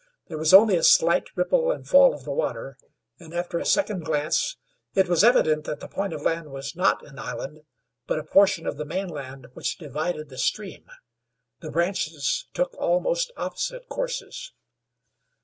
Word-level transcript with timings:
There 0.29 0.37
was 0.39 0.51
only 0.51 0.75
a 0.77 0.81
slight 0.83 1.25
ripple 1.35 1.71
and 1.71 1.87
fall 1.87 2.11
of 2.15 2.23
the 2.23 2.31
water, 2.31 2.75
and, 3.19 3.35
after 3.35 3.59
a 3.59 3.65
second 3.67 4.03
glance, 4.03 4.57
it 4.95 5.07
was 5.07 5.23
evident 5.23 5.65
that 5.65 5.79
the 5.79 5.87
point 5.87 6.11
of 6.11 6.23
land 6.23 6.49
was 6.51 6.75
not 6.75 7.05
an 7.05 7.19
island, 7.19 7.61
but 8.07 8.17
a 8.17 8.23
portion 8.23 8.65
of 8.65 8.77
the 8.77 8.83
mainland 8.85 9.45
which 9.53 9.77
divided 9.77 10.29
the 10.29 10.39
stream. 10.39 10.87
The 11.59 11.69
branches 11.69 12.47
took 12.55 12.73
almost 12.79 13.31
opposite 13.37 13.89
courses. 13.89 14.53